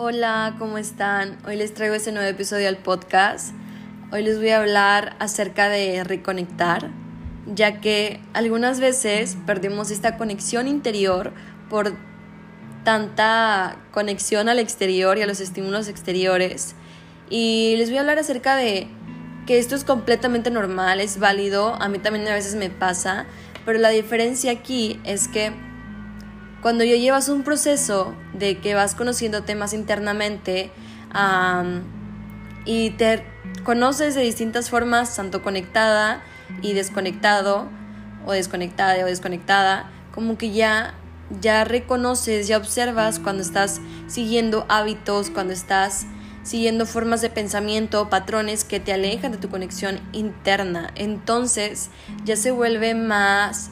[0.00, 1.38] Hola, ¿cómo están?
[1.44, 3.52] Hoy les traigo este nuevo episodio al podcast.
[4.12, 6.90] Hoy les voy a hablar acerca de reconectar,
[7.52, 11.32] ya que algunas veces perdemos esta conexión interior
[11.68, 11.94] por
[12.84, 16.76] tanta conexión al exterior y a los estímulos exteriores.
[17.28, 18.86] Y les voy a hablar acerca de
[19.48, 23.26] que esto es completamente normal, es válido, a mí también a veces me pasa,
[23.66, 25.52] pero la diferencia aquí es que
[26.68, 30.70] cuando ya llevas un proceso de que vas conociéndote más internamente
[32.66, 33.24] y te
[33.64, 36.22] conoces de distintas formas, tanto conectada
[36.60, 37.70] y desconectado,
[38.26, 40.92] o desconectada o desconectada, como que ya,
[41.40, 46.04] ya reconoces, ya observas cuando estás siguiendo hábitos, cuando estás
[46.42, 50.92] siguiendo formas de pensamiento, patrones que te alejan de tu conexión interna.
[50.96, 51.88] Entonces
[52.26, 53.70] ya se vuelve más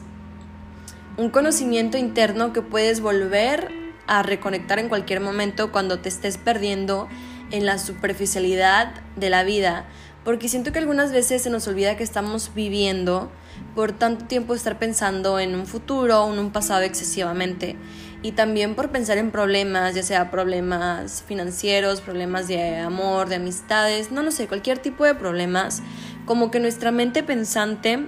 [1.17, 3.71] un conocimiento interno que puedes volver
[4.05, 7.09] a reconectar en cualquier momento cuando te estés perdiendo
[7.51, 9.85] en la superficialidad de la vida,
[10.23, 13.31] porque siento que algunas veces se nos olvida que estamos viviendo
[13.75, 17.75] por tanto tiempo estar pensando en un futuro o en un pasado excesivamente.
[18.21, 24.11] Y también por pensar en problemas, ya sea problemas financieros, problemas de amor, de amistades,
[24.11, 25.81] no lo sé, cualquier tipo de problemas,
[26.25, 28.07] como que nuestra mente pensante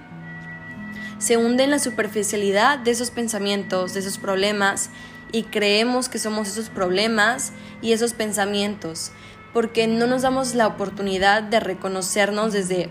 [1.20, 4.90] se hunde en la superficialidad de esos pensamientos, de esos problemas,
[5.32, 9.12] y creemos que somos esos problemas y esos pensamientos,
[9.54, 12.90] porque no nos damos la oportunidad de reconocernos desde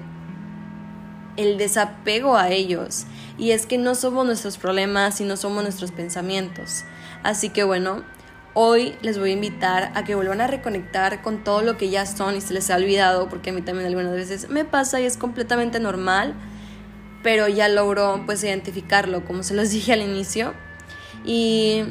[1.37, 3.07] el desapego a ellos.
[3.39, 6.85] Y es que no somos nuestros problemas y no somos nuestros pensamientos.
[7.23, 8.03] Así que bueno,
[8.55, 12.07] hoy les voy a invitar a que vuelvan a reconectar con todo lo que ya
[12.07, 15.05] son y se les ha olvidado, porque a mí también algunas veces me pasa y
[15.05, 16.35] es completamente normal
[17.23, 20.55] pero ya logró pues identificarlo, como se los dije al inicio.
[21.25, 21.83] Y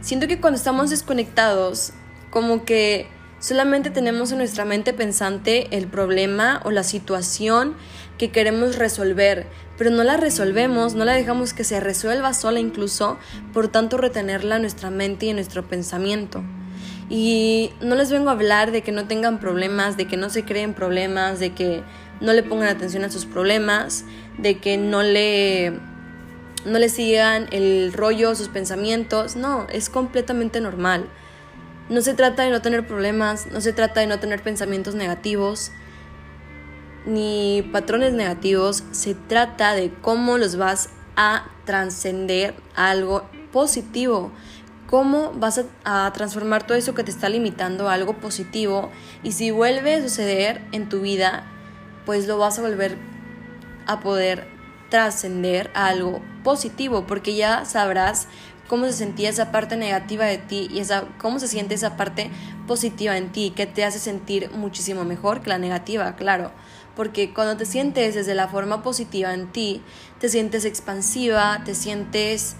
[0.00, 1.92] siento que cuando estamos desconectados,
[2.30, 7.76] como que solamente tenemos en nuestra mente pensante el problema o la situación
[8.18, 9.46] que queremos resolver,
[9.76, 13.18] pero no la resolvemos, no la dejamos que se resuelva sola incluso,
[13.52, 16.44] por tanto retenerla en nuestra mente y en nuestro pensamiento.
[17.10, 20.44] Y no les vengo a hablar de que no tengan problemas, de que no se
[20.44, 21.82] creen problemas, de que
[22.20, 24.04] no le pongan atención a sus problemas,
[24.38, 25.78] de que no le,
[26.64, 29.36] no le sigan el rollo, sus pensamientos.
[29.36, 31.06] No, es completamente normal.
[31.88, 35.70] No se trata de no tener problemas, no se trata de no tener pensamientos negativos
[37.06, 44.32] ni patrones negativos, se trata de cómo los vas a trascender a algo positivo,
[44.88, 48.90] cómo vas a, transformar todo eso que te está limitando a algo positivo
[49.22, 51.44] y si vuelve a suceder en tu vida,
[52.06, 52.96] pues lo vas a volver
[53.86, 54.46] a poder
[54.90, 58.28] trascender a algo positivo, porque ya sabrás
[58.68, 62.30] cómo se sentía esa parte negativa de ti y esa, cómo se siente esa parte
[62.66, 66.52] positiva en ti, que te hace sentir muchísimo mejor que la negativa, claro.
[66.96, 69.82] Porque cuando te sientes desde la forma positiva en ti,
[70.20, 72.54] te sientes expansiva, te sientes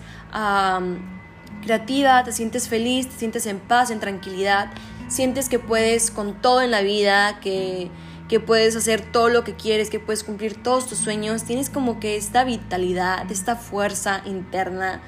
[1.65, 4.71] creativa, te sientes feliz, te sientes en paz, en tranquilidad,
[5.09, 7.91] sientes que puedes con todo en la vida, que
[8.29, 12.01] que puedes hacer todo lo que quieres, que puedes cumplir todos tus sueños, tienes como
[12.01, 15.03] que esta vitalidad, esta fuerza interna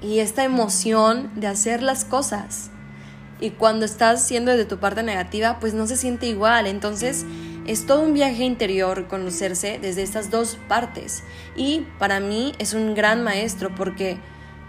[0.00, 2.70] y esta emoción de hacer las cosas.
[3.40, 6.66] Y cuando estás siendo de tu parte negativa, pues no se siente igual.
[6.66, 7.24] Entonces
[7.66, 11.22] es todo un viaje interior conocerse desde estas dos partes.
[11.54, 14.18] Y para mí es un gran maestro porque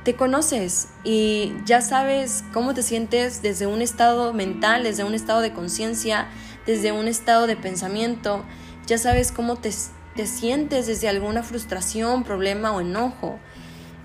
[0.10, 5.40] te conoces y ya sabes cómo te sientes desde un estado mental, desde un estado
[5.40, 6.28] de conciencia,
[6.66, 8.44] desde un estado de pensamiento,
[8.88, 9.70] ya sabes cómo te,
[10.16, 13.38] te sientes desde alguna frustración, problema o enojo.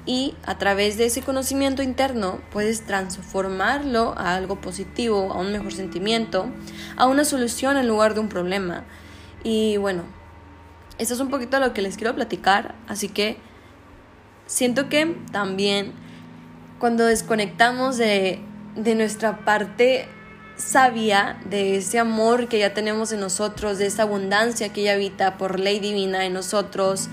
[0.05, 5.73] Y a través de ese conocimiento interno puedes transformarlo a algo positivo, a un mejor
[5.73, 6.51] sentimiento,
[6.99, 8.85] a una solución en lugar de un problema.
[9.43, 10.03] Y bueno,
[10.99, 13.39] esto es un poquito lo que les quiero platicar, así que
[14.47, 15.93] siento que también
[16.79, 18.41] cuando desconectamos de,
[18.77, 20.09] de nuestra parte
[20.57, 25.37] sabia de ese amor que ya tenemos en nosotros, de esa abundancia que ella habita
[25.37, 27.09] por ley divina en nosotros,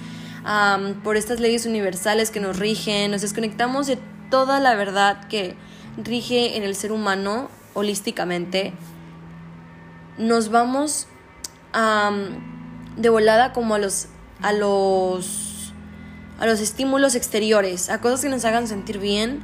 [1.04, 3.98] por estas leyes universales que nos rigen, nos desconectamos de
[4.30, 5.56] toda la verdad que
[5.98, 8.74] rige en el ser humano holísticamente,
[10.18, 11.08] nos vamos
[12.98, 14.08] de volada como a los,
[14.42, 15.51] a los,
[16.42, 19.42] a los estímulos exteriores, a cosas que nos hagan sentir bien,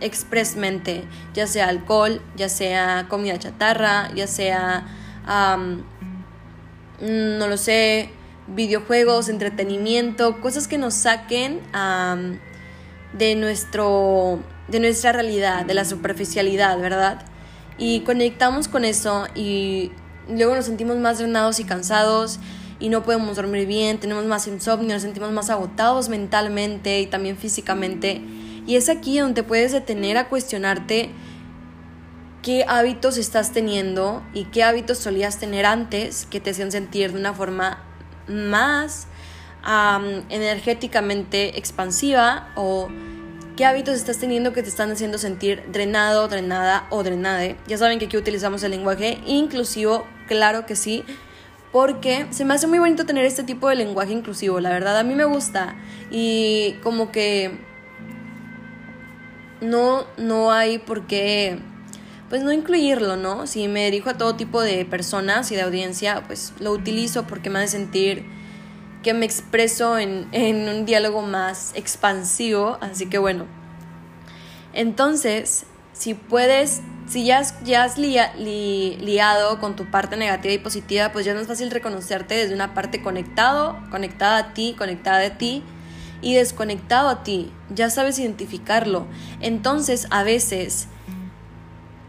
[0.00, 4.86] expresamente, ya sea alcohol, ya sea comida chatarra, ya sea,
[7.00, 8.10] no lo sé,
[8.46, 11.60] videojuegos, entretenimiento, cosas que nos saquen
[13.12, 17.22] de nuestro de nuestra realidad, de la superficialidad, ¿verdad?
[17.78, 19.92] Y conectamos con eso y
[20.28, 22.40] luego nos sentimos más drenados y cansados
[22.78, 27.36] y no podemos dormir bien, tenemos más insomnio, nos sentimos más agotados mentalmente y también
[27.36, 28.20] físicamente.
[28.66, 31.10] Y es aquí donde puedes detener a cuestionarte
[32.42, 37.18] qué hábitos estás teniendo y qué hábitos solías tener antes que te hacían sentir de
[37.18, 37.82] una forma
[38.28, 39.08] más
[40.28, 42.88] energéticamente expansiva o
[43.56, 47.56] qué hábitos estás teniendo que te están haciendo sentir drenado, drenada o drenade.
[47.66, 51.04] Ya saben que aquí utilizamos el lenguaje inclusivo, claro que sí,
[51.76, 55.02] porque se me hace muy bonito tener este tipo de lenguaje inclusivo, la verdad a
[55.02, 55.76] mí me gusta
[56.10, 57.50] y como que
[59.60, 61.58] no no hay por qué
[62.30, 63.46] pues no incluirlo, ¿no?
[63.46, 67.50] Si me dirijo a todo tipo de personas y de audiencia, pues lo utilizo porque
[67.50, 68.24] me hace sentir
[69.02, 73.44] que me expreso en, un diálogo más expansivo, así que bueno.
[74.72, 81.12] Entonces, si puedes, si ya has, ya has liado con tu parte negativa y positiva,
[81.12, 85.38] pues ya no es fácil reconocerte desde una parte conectado, conectada a ti, conectada a
[85.38, 85.62] ti
[86.20, 87.52] y desconectado a ti.
[87.70, 89.06] Ya sabes identificarlo.
[89.40, 90.88] Entonces, a veces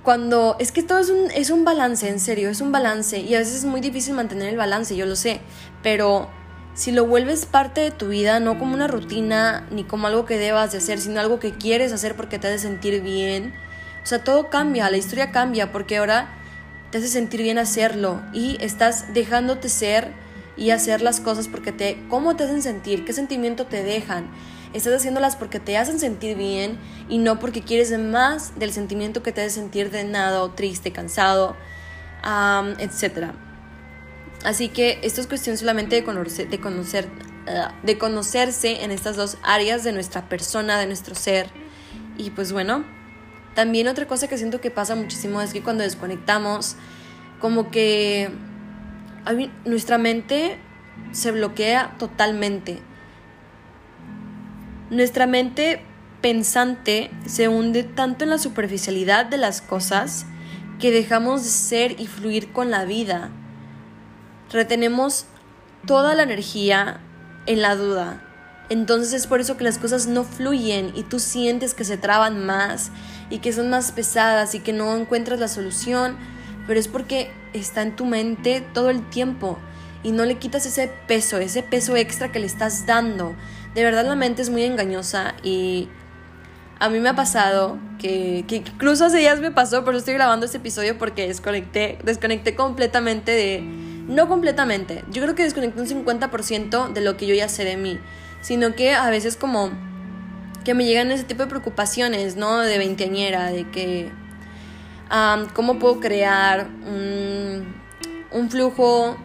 [0.08, 3.36] cuando es que todo es un, es un balance, en serio, es un balance y
[3.36, 5.42] a veces es muy difícil mantener el balance, yo lo sé,
[5.84, 6.30] pero
[6.76, 10.38] si lo vuelves parte de tu vida, no como una rutina ni como algo que
[10.38, 13.54] debas de hacer, sino algo que quieres hacer porque te hace sentir bien,
[14.08, 16.30] o sea, todo cambia, la historia cambia porque ahora
[16.92, 20.14] te hace sentir bien hacerlo y estás dejándote ser
[20.56, 24.30] y hacer las cosas porque te, cómo te hacen sentir, qué sentimiento te dejan
[24.74, 26.78] estás haciéndolas porque te hacen sentir bien
[27.10, 30.08] y no porque quieres más del sentimiento que te hace sentir de
[30.56, 31.58] triste, cansado,
[32.80, 33.32] etc.
[34.46, 37.10] Así que esto es cuestión solamente de conocer, de conocer,
[37.48, 41.50] ah, de conocerse en estas dos áreas de nuestra persona, de nuestro ser.
[42.18, 42.86] Y pues bueno,
[43.58, 46.76] también otra cosa que siento que pasa muchísimo es que cuando desconectamos,
[47.40, 48.30] como que
[49.66, 50.60] nuestra mente
[51.12, 52.78] se bloquea totalmente.
[54.92, 55.82] Nuestra mente
[56.22, 60.28] pensante se hunde tanto en la superficialidad de las cosas
[60.80, 63.32] que dejamos de ser y fluir con la vida.
[64.52, 65.26] Retenemos
[65.88, 67.00] toda la energía
[67.48, 68.22] en la duda.
[68.70, 72.46] Entonces es por eso que las cosas no fluyen y tú sientes que se traban
[72.46, 72.92] más
[73.30, 76.18] y que son más pesadas y que no encuentras la solución,
[76.68, 79.58] pero es porque está en tu mente todo el tiempo
[80.04, 83.36] y no le quitas ese peso, ese peso extra que le estás dando.
[83.74, 85.88] De verdad la mente es muy engañosa y
[86.80, 90.46] a mí me ha pasado que, incluso hace días me pasó, por eso estoy grabando
[90.46, 93.62] este episodio porque desconecté, desconecté completamente de...
[94.08, 97.76] No completamente, yo creo que desconecté un 50% de lo que yo ya sé de
[97.76, 98.00] mí,
[98.42, 99.72] sino que a veces como
[100.64, 102.60] que me llegan ese tipo de preocupaciones, ¿no?
[102.60, 104.12] De veinteañera, de que...
[105.54, 109.16] ¿Cómo puedo crear un, flujo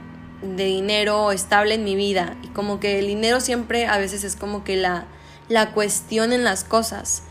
[0.40, 4.36] de dinero estable en mi vida y como que el dinero siempre a veces es
[4.36, 5.06] como que la,
[5.48, 7.24] la cuestión en las cosas.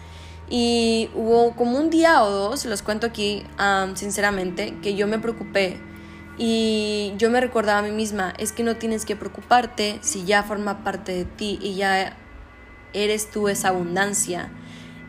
[0.49, 3.43] Y hubo como un día o dos, los cuento aquí
[3.95, 5.79] sinceramente, que yo me preocupé
[6.43, 10.41] y yo me recordaba a mí misma, es que no tienes que preocuparte si ya
[10.41, 12.17] forma parte de ti y ya
[12.93, 14.49] eres tú esa abundancia.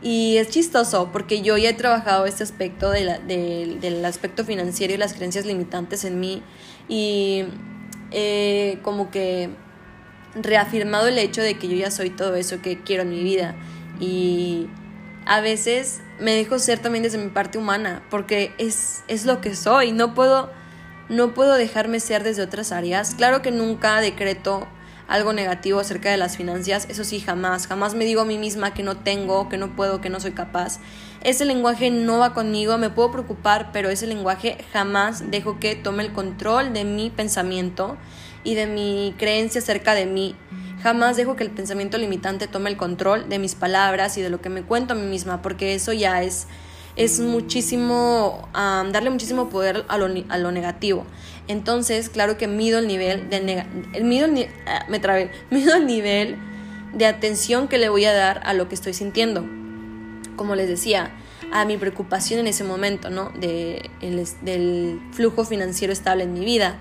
[0.03, 4.99] Y es chistoso porque yo ya he trabajado este aspecto de del aspecto financiero y
[4.99, 6.43] las creencias limitantes en mí
[6.87, 7.45] y
[8.11, 9.49] eh, como que
[10.35, 13.55] reafirmado el hecho de que yo ya soy todo eso que quiero en mi vida.
[13.99, 14.67] Y
[15.25, 19.57] a veces me dejo ser también desde mi parte humana, porque es, es lo que
[19.57, 19.93] soy.
[19.93, 20.51] No puedo,
[21.09, 23.15] no puedo dejarme ser desde otras áreas.
[23.15, 24.67] Claro que nunca decreto
[25.09, 28.73] algo negativo acerca de las finanzas, eso sí, jamás, jamás me digo a mí misma
[28.73, 30.79] que no tengo, que no puedo, que no soy capaz.
[31.23, 36.03] Ese lenguaje no va conmigo, me puedo preocupar, pero ese lenguaje jamás dejo que tome
[36.03, 37.99] el control de mi pensamiento
[38.43, 40.35] y de mi creencia acerca de mí.
[40.83, 44.41] Jamás dejo que el pensamiento limitante tome el control de mis palabras y de lo
[44.41, 46.47] que me cuento a mí misma, porque eso ya es,
[46.97, 51.07] es muchísimo, darle muchísimo poder a lo, a lo, negativo.
[51.49, 54.29] Entonces, claro que mido el nivel de el mido,
[54.67, 55.01] ah, me
[55.51, 56.37] mido el nivel
[56.93, 59.45] de atención que le voy a dar a lo que estoy sintiendo
[60.37, 61.13] como les decía,
[61.53, 63.31] a mi preocupación en ese momento, ¿no?
[63.39, 63.91] De,
[64.43, 66.79] del flujo financiero estable en mi vida.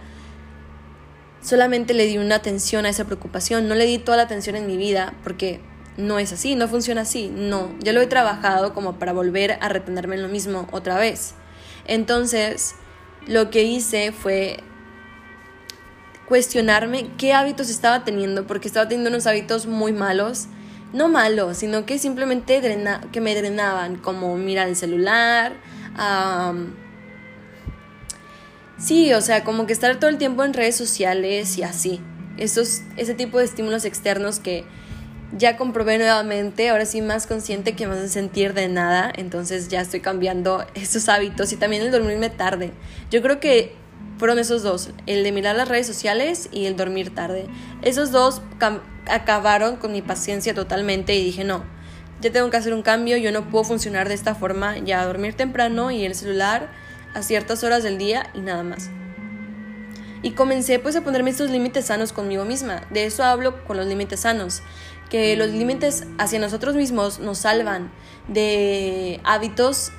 [1.41, 4.67] Solamente le di una atención a esa preocupación, no le di toda la atención en
[4.67, 5.59] mi vida porque
[5.97, 9.69] no es así, no funciona así, no, ya lo he trabajado como para volver a
[9.69, 11.33] retenerme en lo mismo otra vez.
[11.85, 12.75] Entonces,
[13.27, 14.59] lo que hice fue
[16.27, 20.47] cuestionarme qué hábitos estaba teniendo, porque estaba teniendo unos hábitos muy malos
[20.93, 22.61] no malo, sino que simplemente
[23.13, 25.53] que me drenaban, como mirar el celular,
[28.77, 32.01] sí, o sea, como que estar todo el tiempo en redes sociales y así.
[32.37, 34.65] Ese tipo de estímulos externos que
[35.37, 39.81] ya comprobé nuevamente, ahora sí más consciente que me hacen sentir de nada, entonces ya
[39.81, 42.71] estoy cambiando esos hábitos y también el dormirme tarde.
[43.09, 43.75] Yo creo que
[44.17, 47.47] fueron esos dos, el de mirar las redes sociales y el dormir tarde.
[47.81, 48.41] Esos dos
[49.09, 51.63] acabaron con mi paciencia totalmente y dije, no,
[52.21, 55.33] ya tengo que hacer un cambio, yo no puedo funcionar de esta forma, ya dormir
[55.33, 56.69] temprano y el celular
[57.13, 58.89] a ciertas horas del día y nada más.
[60.23, 62.83] Y comencé pues a ponerme estos límites sanos conmigo misma.
[62.91, 64.61] De eso hablo con los límites sanos,
[65.11, 67.91] que los límites hacia nosotros mismos nos salvan
[68.29, 69.91] de hábitos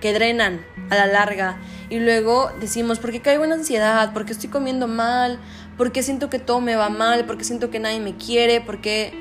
[0.00, 1.58] que drenan a la larga
[1.90, 4.14] y luego decimos, ¿por qué caigo en ansiedad?
[4.14, 5.38] ¿Por qué estoy comiendo mal?
[5.76, 7.26] ¿Por qué siento que todo me va mal?
[7.26, 8.62] ¿Por qué siento que nadie me quiere?
[8.62, 9.12] ¿Por qué,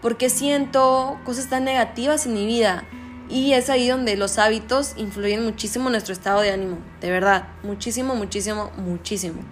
[0.00, 2.84] por qué siento cosas tan negativas en mi vida?
[3.28, 7.48] Y es ahí donde los hábitos influyen muchísimo en nuestro estado de ánimo, de verdad,
[7.64, 9.42] muchísimo, muchísimo, muchísimo.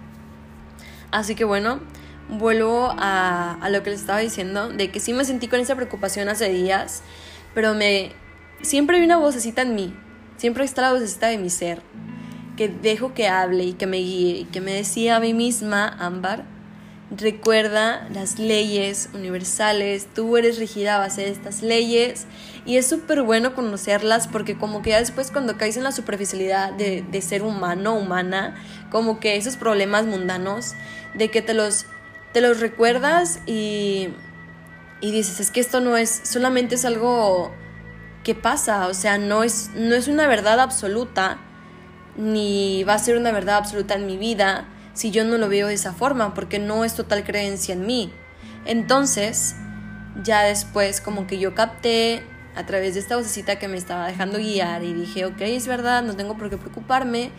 [1.11, 1.81] Así que bueno,
[2.29, 5.75] vuelvo a, a, lo que les estaba diciendo, de que sí me sentí con esa
[5.75, 7.03] preocupación hace días,
[7.53, 8.11] pero me
[8.63, 9.93] siempre hay una vocecita en mí,
[10.37, 11.81] siempre está la vocecita de mi ser,
[12.57, 15.87] que dejo que hable y que me guíe y que me decía a mí misma,
[15.99, 16.45] Ámbar,
[17.11, 22.25] recuerda las leyes universales, tú eres regida a base de estas leyes
[22.65, 26.73] y es súper bueno conocerlas porque como que ya después cuando caes en la superficialidad
[26.73, 28.55] de, de ser humano, humana,
[28.89, 30.73] como que esos problemas mundanos,
[31.13, 31.85] de que te los,
[32.33, 34.09] te los recuerdas y,
[35.01, 37.53] y dices, es que esto no es, solamente es algo
[38.23, 41.39] que pasa, o sea, no es, no es una verdad absoluta,
[42.17, 45.67] ni va a ser una verdad absoluta en mi vida, si yo no lo veo
[45.67, 48.13] de esa forma, porque no es total creencia en mí.
[48.65, 49.55] Entonces,
[50.23, 52.23] ya después como que yo capté
[52.55, 56.03] a través de esta vocecita que me estaba dejando guiar y dije, ok, es verdad,
[56.03, 57.31] no tengo por qué preocuparme.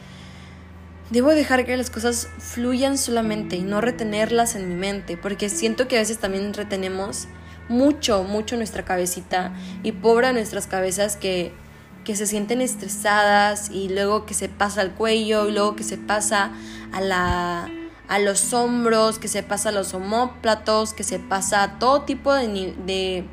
[1.11, 5.87] Debo dejar que las cosas fluyan solamente y no retenerlas en mi mente, porque siento
[5.87, 7.29] que a veces también retenemos
[7.69, 11.53] mucho, mucho nuestra cabecita y pobre nuestras cabezas que
[12.05, 15.97] que se sienten estresadas y luego que se pasa al cuello y luego que se
[15.97, 16.53] pasa
[16.93, 17.69] a la
[18.07, 22.35] a los hombros, que se pasa a los homóplatos, que se pasa a todo tipo
[22.35, 23.25] de, de,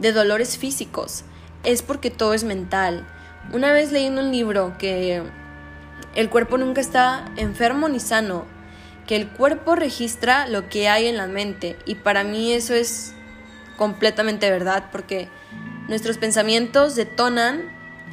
[0.00, 1.22] de dolores físicos.
[1.62, 3.06] Es porque todo es mental.
[3.52, 5.22] Una vez leí en un libro que
[6.14, 8.46] el cuerpo nunca está enfermo ni sano,
[9.06, 11.76] que el cuerpo registra lo que hay en la mente.
[11.84, 13.14] Y para mí eso es
[13.76, 15.28] completamente verdad porque
[15.88, 17.62] nuestros pensamientos detonan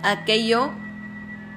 [0.03, 0.71] aquello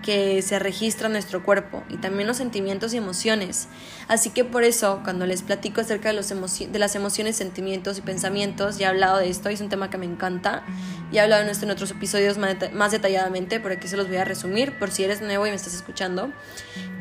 [0.05, 3.69] que se registra en nuestro cuerpo y también los sentimientos y emociones.
[4.07, 8.03] Así que por eso, cuando les platico acerca de, los de las emociones, sentimientos y
[8.03, 10.63] pensamientos, ya he hablado de esto, es un tema que me encanta,
[11.11, 14.09] y he hablado de esto en otros episodios más, más detalladamente, pero aquí se los
[14.09, 16.31] voy a resumir por si eres nuevo y me estás escuchando,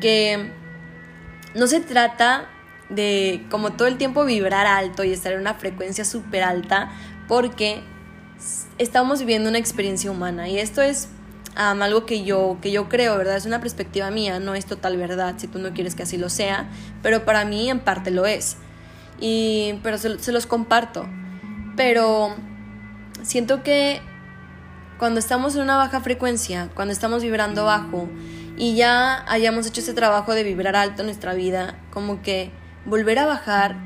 [0.00, 0.50] que
[1.54, 2.48] no se trata
[2.88, 6.90] de como todo el tiempo vibrar alto y estar en una frecuencia súper alta,
[7.28, 7.82] porque
[8.78, 11.08] estamos viviendo una experiencia humana y esto es
[11.56, 13.36] algo que yo, que yo creo, ¿verdad?
[13.36, 16.28] Es una perspectiva mía, no es total verdad si tú no quieres que así lo
[16.28, 16.68] sea,
[17.02, 18.56] pero para mí en parte lo es.
[19.20, 21.06] Y, pero se, se los comparto.
[21.76, 22.34] Pero
[23.22, 24.00] siento que
[24.98, 28.08] cuando estamos en una baja frecuencia, cuando estamos vibrando bajo
[28.56, 32.50] y ya hayamos hecho ese trabajo de vibrar alto en nuestra vida, como que
[32.84, 33.76] volver a bajar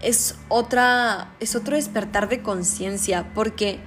[0.00, 3.80] es otra es otro despertar de conciencia porque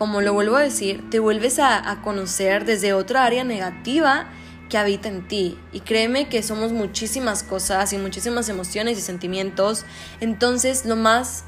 [0.00, 4.28] como lo vuelvo a decir, te vuelves a, conocer desde otra área negativa
[4.70, 5.58] que habita en ti.
[5.74, 9.84] Y créeme que somos muchísimas cosas y muchísimas emociones y sentimientos.
[10.20, 11.44] Entonces lo más,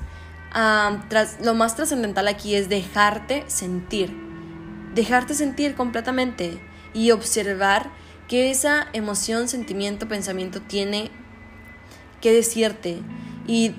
[1.42, 4.14] lo más trascendental aquí es dejarte sentir.
[4.94, 6.60] Dejarte sentir completamente
[6.92, 7.88] y observar
[8.28, 11.10] que esa emoción, sentimiento, pensamiento tiene
[12.20, 13.00] que decirte.
[13.46, 13.74] Y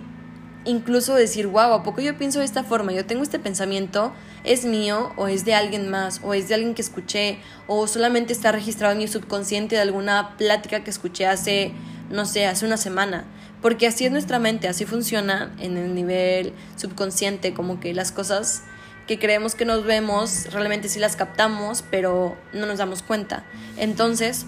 [0.66, 2.92] incluso decir, wow, ¿a poco yo pienso de esta forma?
[2.92, 4.14] Yo tengo este pensamiento
[4.44, 8.34] es mío o es de alguien más o es de alguien que escuché o solamente
[8.34, 11.72] está registrado en mi subconsciente de alguna plática que escuché hace,
[12.10, 13.26] no sé, hace una semana.
[13.62, 18.64] Porque así es nuestra mente, así funciona en el nivel subconsciente, como que las cosas
[19.08, 23.46] que creemos que nos vemos, realmente sí las captamos, pero no nos damos cuenta.
[23.78, 24.46] Entonces,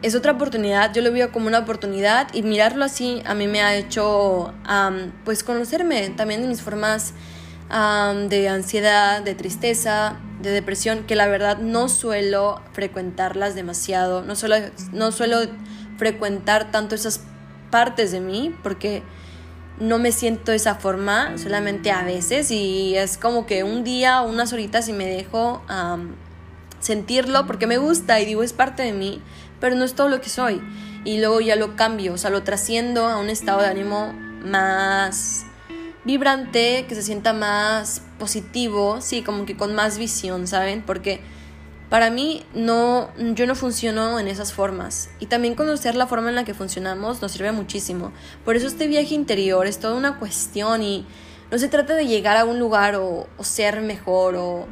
[0.00, 3.62] es otra oportunidad, yo lo veo como una oportunidad y mirarlo así a mí me
[3.62, 4.52] ha hecho
[5.24, 7.14] pues conocerme también de mis formas
[7.68, 14.56] de ansiedad, de tristeza, de depresión, que la verdad no suelo frecuentarlas demasiado, no suelo,
[14.92, 15.38] no suelo
[15.96, 17.20] frecuentar tanto esas
[17.70, 19.02] partes de mí, porque
[19.80, 24.22] no me siento de esa forma, solamente a veces y es como que un día
[24.22, 25.62] o unas horitas y me dejo
[26.78, 29.20] sentirlo porque me gusta y digo es parte de mí,
[29.58, 30.62] pero no es todo lo que soy.
[31.04, 34.12] Y luego ya lo cambio, o sea, lo trasciendo a un estado de ánimo
[34.44, 35.44] más
[36.04, 40.82] vibrante, que se sienta más positivo, sí, como que con más visión, ¿saben?
[40.82, 41.20] Porque
[41.88, 46.34] para mí no yo no funciono en esas formas y también conocer la forma en
[46.34, 48.12] la que funcionamos nos sirve muchísimo.
[48.44, 51.06] Por eso este viaje interior es toda una cuestión y
[51.50, 54.66] no se trata de llegar a un lugar o, o ser mejor o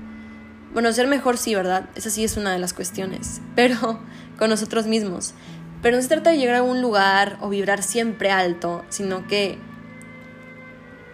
[0.73, 1.91] bueno, ser mejor sí, ¿verdad?
[1.95, 4.01] Esa sí es una de las cuestiones, pero
[4.39, 5.35] con nosotros mismos.
[5.83, 9.59] Pero no se trata de llegar a un lugar o vibrar siempre alto, sino que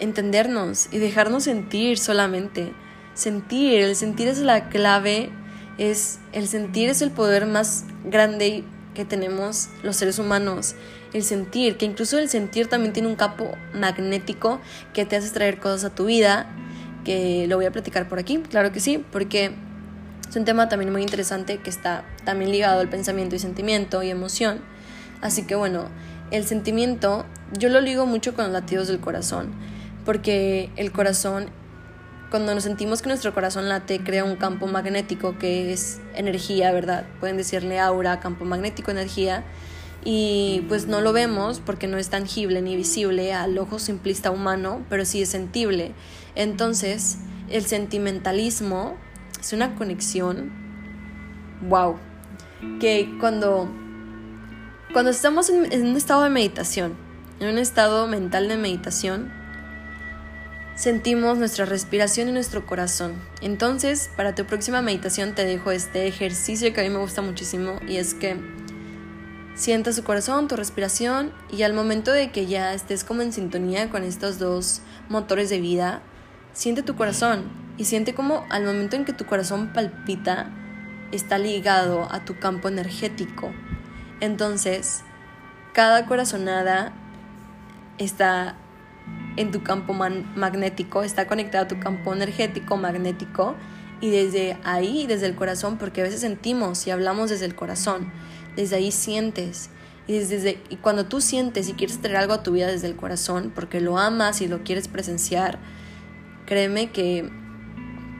[0.00, 2.72] entendernos y dejarnos sentir solamente.
[3.14, 5.30] Sentir, el sentir es la clave,
[5.78, 8.64] es el sentir es el poder más grande
[8.94, 10.74] que tenemos los seres humanos.
[11.12, 14.60] El sentir, que incluso el sentir también tiene un campo magnético
[14.92, 16.46] que te hace traer cosas a tu vida,
[17.04, 19.52] que lo voy a platicar por aquí, claro que sí, porque
[20.28, 24.10] es un tema también muy interesante que está también ligado al pensamiento y sentimiento y
[24.10, 24.60] emoción.
[25.22, 25.86] Así que bueno,
[26.30, 27.24] el sentimiento
[27.56, 29.52] yo lo ligo mucho con los latidos del corazón,
[30.04, 31.50] porque el corazón,
[32.30, 37.06] cuando nos sentimos que nuestro corazón late, crea un campo magnético que es energía, ¿verdad?
[37.20, 39.44] Pueden decirle aura, campo magnético, energía.
[40.04, 44.84] Y pues no lo vemos porque no es tangible ni visible al ojo simplista humano,
[44.88, 45.92] pero sí es sentible.
[46.34, 47.18] Entonces,
[47.50, 48.96] el sentimentalismo
[49.40, 50.52] es una conexión,
[51.68, 51.96] wow,
[52.80, 53.68] que cuando,
[54.92, 56.96] cuando estamos en, en un estado de meditación,
[57.40, 59.32] en un estado mental de meditación,
[60.78, 63.14] sentimos nuestra respiración y nuestro corazón.
[63.42, 67.80] Entonces, para tu próxima meditación te dejo este ejercicio que a mí me gusta muchísimo
[67.88, 68.36] y es que
[69.56, 73.90] sientas tu corazón, tu respiración y al momento de que ya estés como en sintonía
[73.90, 76.00] con estos dos motores de vida,
[76.52, 80.48] siente tu corazón y siente como al momento en que tu corazón palpita,
[81.10, 83.50] está ligado a tu campo energético.
[84.20, 85.02] Entonces,
[85.72, 86.92] cada corazonada
[87.98, 88.56] está
[89.38, 93.54] en tu campo magnético, está conectado a tu campo energético magnético
[94.00, 98.12] y desde ahí, desde el corazón, porque a veces sentimos y hablamos desde el corazón,
[98.56, 99.70] desde ahí sientes.
[100.08, 102.96] Y, desde, y cuando tú sientes y quieres traer algo a tu vida desde el
[102.96, 105.60] corazón, porque lo amas y lo quieres presenciar,
[106.44, 107.30] créeme que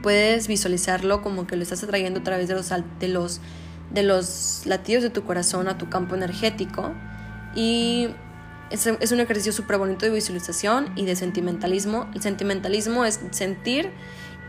[0.01, 3.41] puedes visualizarlo como que lo estás atrayendo a través de los, de los,
[3.91, 6.93] de los latidos de tu corazón a tu campo energético.
[7.55, 8.09] Y
[8.69, 12.09] es, un ejercicio súper bonito de visualización y de sentimentalismo.
[12.13, 13.91] El sentimentalismo es sentir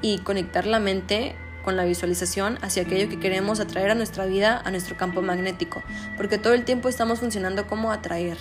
[0.02, 4.60] y conectar la mente con la visualización hacia aquello que queremos atraer a nuestra vida,
[4.64, 5.82] a nuestro campo magnético,
[6.16, 8.38] porque todo el tiempo estamos funcionando como atraer.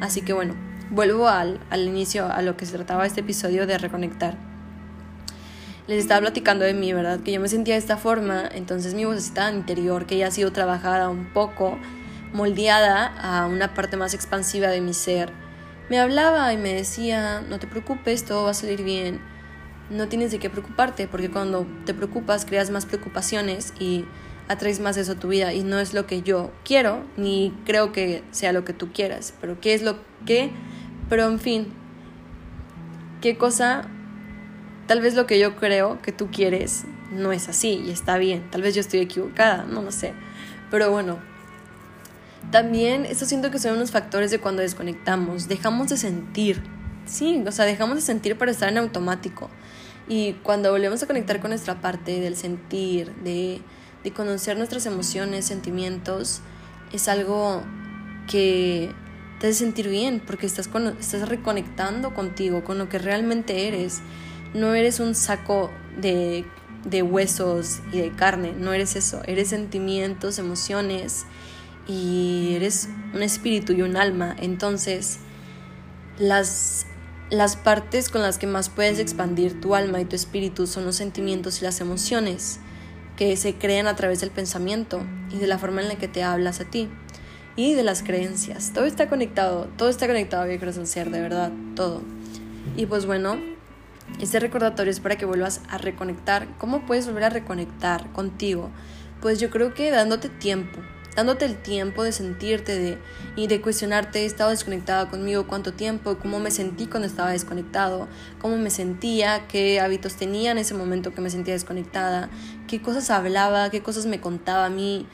[0.00, 0.54] Así que bueno,
[0.90, 4.48] vuelvo al, al inicio, a lo que se trataba este episodio de reconectar
[5.88, 7.20] les estaba platicando de mí, ¿verdad?
[7.20, 10.52] Que yo me sentía de esta forma, entonces mi vocecita interior, que ya ha sido
[10.52, 11.78] trabajada un poco,
[12.32, 15.32] moldeada a una parte más expansiva de mi ser,
[15.88, 19.20] me hablaba y me decía, no te preocupes, todo va a salir bien,
[19.90, 24.04] no tienes de qué preocuparte, porque cuando te preocupas creas más preocupaciones y
[24.48, 25.54] atraes más eso a tu vida.
[25.54, 29.32] Y no es lo que yo quiero, ni creo que sea lo que tú quieras,
[29.40, 30.50] pero qué es lo que,
[31.08, 31.68] pero en fin,
[33.22, 33.88] qué cosa
[34.88, 38.50] Tal vez lo que yo creo que tú quieres no es así y está bien.
[38.50, 40.14] Tal vez yo estoy equivocada, no lo sé.
[40.70, 41.18] Pero bueno,
[42.50, 45.48] también esto siento que son unos factores de cuando desconectamos.
[45.48, 46.62] Dejamos de sentir.
[47.06, 49.50] Sí, o sea, dejamos de sentir para estar en automático.
[50.08, 53.60] Y cuando volvemos a conectar con nuestra parte del sentir, de,
[54.04, 56.40] de conocer nuestras emociones, sentimientos,
[56.92, 57.62] es algo
[58.26, 58.90] que
[59.40, 64.00] te hace sentir bien porque estás, con, estás reconectando contigo, con lo que realmente eres
[64.54, 65.70] no eres un saco
[66.00, 66.44] de,
[67.02, 71.26] huesos y de carne, no eres eso, eres sentimientos, emociones
[71.88, 74.36] y eres un espíritu y un alma.
[74.38, 75.18] Entonces,
[76.18, 76.86] las,
[77.30, 80.96] las partes con las que más puedes expandir tu alma y tu espíritu son los
[80.96, 82.60] sentimientos y las emociones
[83.16, 85.00] que se crean a través del pensamiento
[85.32, 86.88] y de la forma en la que te hablas a ti
[87.56, 88.72] y de las creencias.
[88.72, 92.02] Todo está conectado, todo está conectado, mi corazón ser, de verdad, todo.
[92.76, 93.36] Y pues bueno,
[94.20, 96.46] este recordatorio es para que vuelvas a reconectar.
[96.58, 98.70] ¿Cómo puedes volver a reconectar contigo?
[99.20, 100.78] Pues yo creo que dándote tiempo,
[101.18, 102.98] dándote el tiempo de sentirte de,
[103.34, 108.06] y de cuestionarte, he estado desconectada conmigo, cuánto tiempo, cómo me sentí cuando estaba desconectado,
[108.40, 112.30] cómo me sentía, qué hábitos tenía en ese momento que me sentía desconectada,
[112.68, 115.08] qué cosas hablaba, qué cosas me contaba a mí,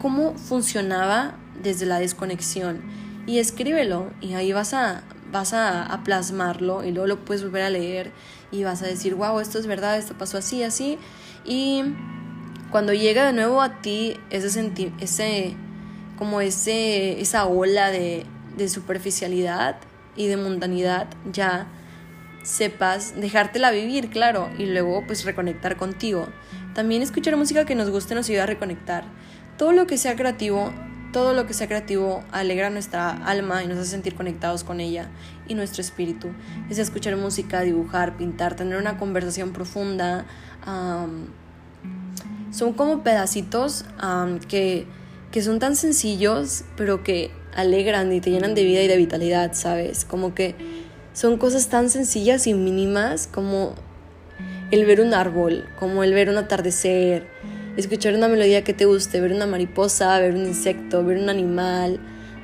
[0.00, 2.82] cómo funcionaba desde la desconexión.
[3.28, 7.70] Y escríbelo y ahí vas a, vas a, plasmarlo y luego lo puedes volver a
[7.70, 8.10] leer
[8.50, 10.98] y vas a decir, wow, esto es verdad, esto pasó así, así.
[11.44, 11.84] Y
[12.74, 14.48] cuando llega de nuevo a ti ese,
[14.98, 15.54] ese
[16.18, 19.76] como ese, esa ola de, de superficialidad
[20.16, 21.68] y de mundanidad, ya
[22.42, 26.26] sepas dejártela vivir, claro, y luego pues reconectar contigo.
[26.74, 29.04] También escuchar música que nos guste nos ayuda a reconectar.
[29.56, 30.72] Todo lo que sea creativo,
[31.12, 35.10] todo lo que sea creativo alegra nuestra alma y nos hace sentir conectados con ella
[35.46, 36.30] y nuestro espíritu.
[36.68, 40.26] Es escuchar música, dibujar, pintar, tener una conversación profunda.
[42.54, 43.84] Son como pedacitos
[44.48, 44.86] que,
[45.32, 49.52] que son tan sencillos, pero que alegran y te llenan de vida y de vitalidad,
[49.54, 50.04] ¿sabes?
[50.04, 50.54] Como que
[51.12, 53.74] son cosas tan sencillas y mínimas como
[54.70, 57.26] el ver un árbol, como el ver un atardecer,
[57.76, 61.98] escuchar una melodía que te guste, ver una mariposa, ver un insecto, ver un animal,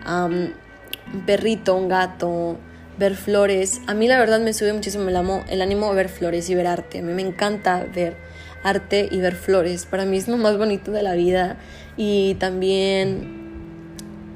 [0.06, 2.58] un perrito, un gato,
[2.98, 3.80] ver flores.
[3.86, 6.66] A mí la verdad me sube muchísimo el, amo, el ánimo ver flores y ver
[6.66, 6.98] arte.
[6.98, 8.16] A mí me encanta ver
[8.62, 9.86] arte y ver flores.
[9.86, 11.58] Para mí es lo más bonito de la vida.
[11.96, 13.38] Y también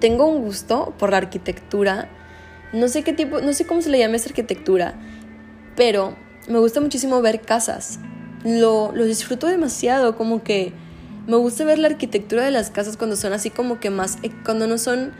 [0.00, 2.08] tengo un gusto por la arquitectura
[2.74, 4.94] no sé qué tipo, no sé cómo se le llama esa arquitectura,
[5.76, 6.16] pero
[6.48, 8.00] me gusta muchísimo ver casas.
[8.42, 10.72] Lo, lo disfruto demasiado, como que
[11.26, 14.32] me gusta ver la arquitectura de las casas cuando son así como que más, eh,
[14.44, 15.12] cuando no son,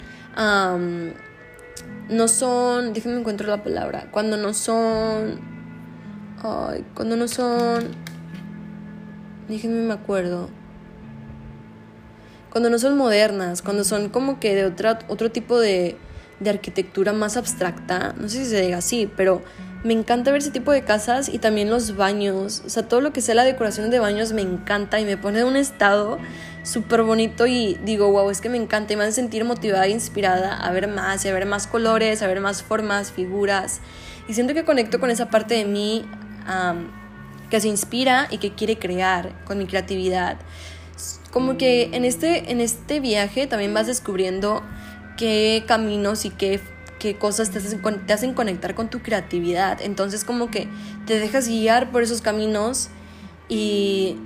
[2.11, 5.41] no son, déjenme encuentro la palabra, cuando no son,
[6.43, 7.95] ay, cuando no son,
[9.49, 10.49] déjenme me acuerdo,
[12.51, 15.97] cuando no son modernas, cuando son como que de otra, otro tipo de,
[16.39, 19.43] de arquitectura más abstracta, no sé si se diga así, pero
[19.83, 23.13] me encanta ver ese tipo de casas y también los baños, o sea, todo lo
[23.13, 26.19] que sea la decoración de baños me encanta y me pone en un estado
[26.63, 29.91] súper bonito y digo, wow, es que me encanta y me hace sentir motivada e
[29.91, 33.81] inspirada a ver más, a ver más colores, a ver más formas, figuras.
[34.27, 36.07] Y siento que conecto con esa parte de mí
[37.55, 40.39] que se inspira y que quiere crear con mi creatividad.
[41.31, 44.65] Como que en este, en este viaje también vas descubriendo
[45.17, 46.61] qué caminos y qué,
[46.99, 49.81] qué cosas te hacen, te hacen conectar con tu creatividad.
[49.83, 50.67] Entonces como que
[51.07, 52.89] te dejas guiar por esos caminos
[53.49, 54.17] y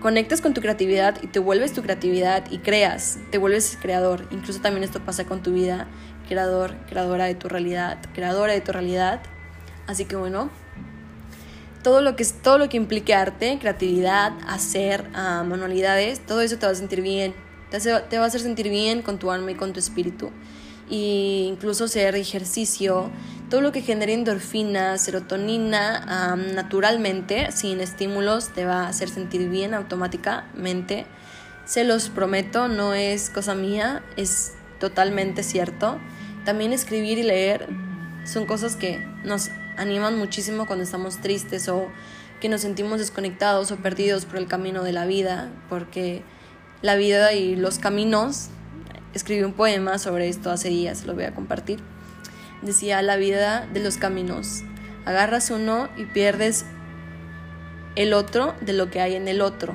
[0.00, 4.28] conectas con tu creatividad y te vuelves tu creatividad y creas, te vuelves creador.
[4.30, 5.88] Incluso también esto pasa con tu vida,
[6.28, 9.20] creador, creadora de tu realidad, creadora de tu realidad.
[9.88, 10.48] Así que bueno,
[11.82, 16.66] todo lo que, todo lo que implique arte, creatividad, hacer uh, manualidades, todo eso te
[16.66, 17.34] va a sentir bien,
[17.70, 20.30] te, va a hacer sentir bien con tu alma y con tu espíritu.
[20.88, 23.10] Y incluso hacer ejercicio,
[23.48, 29.74] todo lo que genere endorfina, serotonina, naturalmente, sin estímulos, te va a hacer sentir bien
[29.74, 31.06] automáticamente.
[31.64, 35.98] Se los prometo, no es cosa mía, es totalmente cierto.
[36.44, 37.68] También escribir y leer
[38.24, 41.88] son cosas que nos animan muchísimo cuando estamos tristes o
[42.40, 46.22] que nos sentimos desconectados o perdidos por el camino de la vida, porque
[46.82, 48.48] la vida y los caminos.
[49.14, 51.80] Escribí un poema sobre esto hace días, lo voy a compartir.
[52.62, 54.62] Decía, la vida de los caminos.
[55.04, 56.64] Agarras uno y pierdes
[57.94, 59.74] el otro de lo que hay en el otro.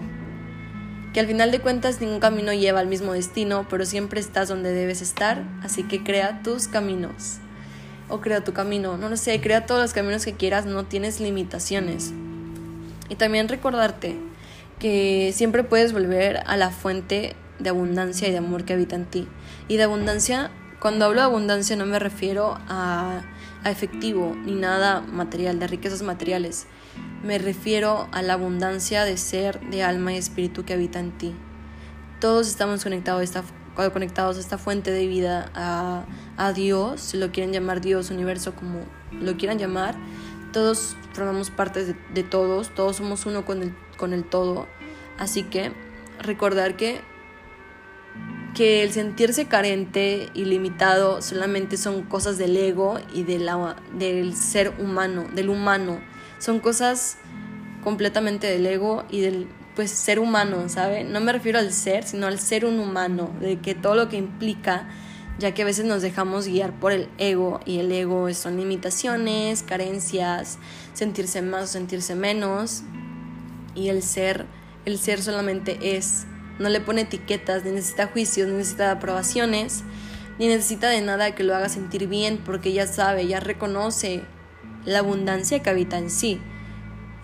[1.14, 4.74] Que al final de cuentas ningún camino lleva al mismo destino, pero siempre estás donde
[4.74, 7.40] debes estar, así que crea tus caminos.
[8.10, 11.20] O crea tu camino, no lo sé, crea todos los caminos que quieras, no tienes
[11.20, 12.14] limitaciones.
[13.10, 14.18] Y también recordarte
[14.80, 19.06] que siempre puedes volver a la fuente de abundancia y de amor que habita en
[19.06, 19.28] ti.
[19.68, 23.24] Y de abundancia, cuando hablo de abundancia no me refiero a,
[23.64, 26.68] a efectivo ni nada material, de riquezas materiales.
[27.24, 31.36] Me refiero a la abundancia de ser, de alma y espíritu que habita en ti.
[32.20, 33.44] Todos estamos conectados a esta,
[33.92, 36.06] conectados a esta fuente de vida, a,
[36.38, 38.80] a Dios, si lo quieren llamar Dios, universo, como
[39.12, 39.96] lo quieran llamar.
[40.52, 44.68] Todos formamos parte de, todos, todos somos uno con el con el todo.
[45.18, 45.72] Así que
[46.20, 47.02] recordar que,
[48.56, 53.40] que el sentirse carente y limitado solamente son cosas del ego y de
[53.98, 56.00] del ser humano, del humano.
[56.40, 57.18] Son cosas
[57.84, 61.04] completamente del ego y del pues ser humano, ¿sabe?
[61.04, 64.18] No me refiero al ser, sino al ser un humano, de que todo lo que
[64.18, 64.88] implica,
[65.38, 69.62] ya que a veces nos dejamos guiar por el ego y el ego son limitaciones,
[69.62, 70.58] carencias,
[70.94, 72.82] sentirse más o sentirse menos,
[73.76, 74.48] y el ser,
[74.86, 76.26] el ser solamente es.
[76.58, 79.84] No le pone etiquetas, ni necesita juicios, ni necesita aprobaciones,
[80.40, 84.24] ni necesita de nada que lo haga sentir bien porque ya sabe, ya reconoce
[84.86, 86.42] la abundancia que habita en sí.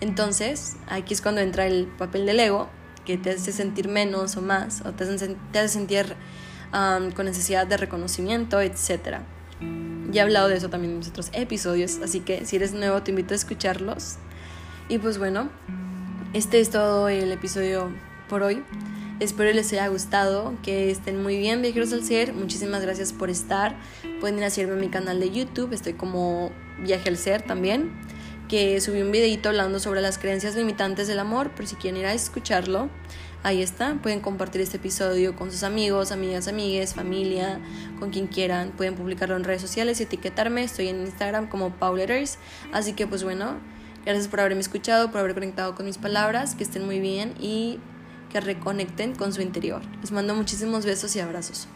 [0.00, 2.68] Entonces, aquí es cuando entra el papel del ego,
[3.04, 6.14] que te hace sentir menos o más, o te hace, sentir
[6.72, 9.18] con necesidad de reconocimiento, etc.
[10.10, 13.10] Ya he hablado de eso también en otros episodios, así que si eres nuevo te
[13.10, 14.16] invito a escucharlos.
[14.88, 15.48] Y pues bueno,
[16.32, 17.90] este es todo el episodio
[18.28, 18.62] por hoy.
[19.20, 22.32] Espero les haya gustado, que estén muy bien, viajeros al ser.
[22.32, 23.76] Muchísimas gracias por estar.
[24.20, 27.92] Pueden ir a seguirme en mi canal de YouTube, estoy como Viaje al Ser también,
[28.54, 32.06] que subí un videito hablando sobre las creencias limitantes del amor, por si quieren ir
[32.06, 32.88] a escucharlo.
[33.42, 37.58] Ahí está, pueden compartir este episodio con sus amigos, amigas, amigues, familia,
[37.98, 38.70] con quien quieran.
[38.70, 40.62] Pueden publicarlo en redes sociales y etiquetarme.
[40.62, 42.38] Estoy en Instagram como Pauletters.
[42.72, 43.56] Así que pues bueno,
[44.04, 46.54] gracias por haberme escuchado, por haber conectado con mis palabras.
[46.54, 47.80] Que estén muy bien y
[48.32, 49.82] que reconecten con su interior.
[50.00, 51.66] Les mando muchísimos besos y abrazos.